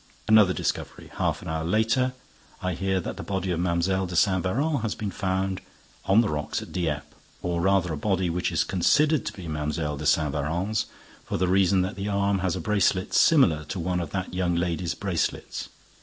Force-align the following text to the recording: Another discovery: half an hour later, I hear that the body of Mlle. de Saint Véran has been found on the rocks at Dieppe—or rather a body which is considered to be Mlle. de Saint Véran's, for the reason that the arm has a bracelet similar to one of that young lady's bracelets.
Another 0.27 0.51
discovery: 0.51 1.11
half 1.17 1.43
an 1.43 1.47
hour 1.47 1.63
later, 1.63 2.13
I 2.59 2.73
hear 2.73 2.99
that 3.01 3.17
the 3.17 3.21
body 3.21 3.51
of 3.51 3.59
Mlle. 3.59 4.07
de 4.07 4.15
Saint 4.15 4.43
Véran 4.43 4.81
has 4.81 4.95
been 4.95 5.11
found 5.11 5.61
on 6.05 6.21
the 6.21 6.27
rocks 6.29 6.59
at 6.59 6.71
Dieppe—or 6.71 7.61
rather 7.61 7.93
a 7.93 7.97
body 7.97 8.27
which 8.27 8.51
is 8.51 8.63
considered 8.63 9.27
to 9.27 9.33
be 9.33 9.47
Mlle. 9.47 9.97
de 9.97 10.05
Saint 10.07 10.33
Véran's, 10.33 10.87
for 11.23 11.37
the 11.37 11.47
reason 11.47 11.83
that 11.83 11.97
the 11.97 12.07
arm 12.07 12.39
has 12.39 12.55
a 12.55 12.59
bracelet 12.59 13.13
similar 13.13 13.63
to 13.65 13.79
one 13.79 13.99
of 13.99 14.09
that 14.09 14.33
young 14.33 14.55
lady's 14.55 14.95
bracelets. 14.95 15.69